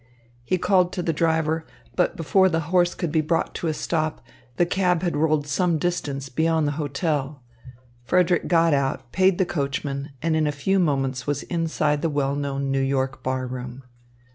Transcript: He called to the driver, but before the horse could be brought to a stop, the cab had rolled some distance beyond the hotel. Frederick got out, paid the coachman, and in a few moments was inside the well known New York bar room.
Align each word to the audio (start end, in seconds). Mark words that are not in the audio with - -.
He 0.43 0.57
called 0.57 0.91
to 0.93 1.03
the 1.03 1.13
driver, 1.13 1.63
but 1.95 2.15
before 2.17 2.49
the 2.49 2.59
horse 2.73 2.95
could 2.95 3.11
be 3.11 3.21
brought 3.21 3.53
to 3.53 3.67
a 3.67 3.73
stop, 3.75 4.19
the 4.57 4.65
cab 4.65 5.03
had 5.03 5.15
rolled 5.15 5.45
some 5.45 5.77
distance 5.77 6.27
beyond 6.27 6.65
the 6.67 6.71
hotel. 6.81 7.43
Frederick 8.03 8.47
got 8.47 8.73
out, 8.73 9.11
paid 9.11 9.37
the 9.37 9.45
coachman, 9.45 10.09
and 10.19 10.35
in 10.35 10.47
a 10.47 10.51
few 10.51 10.79
moments 10.79 11.27
was 11.27 11.43
inside 11.43 12.01
the 12.01 12.09
well 12.09 12.35
known 12.35 12.71
New 12.71 12.81
York 12.81 13.21
bar 13.21 13.45
room. 13.45 13.83